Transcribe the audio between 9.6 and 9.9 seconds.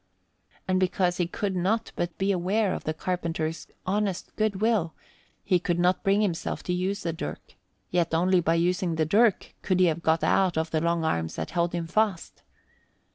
could he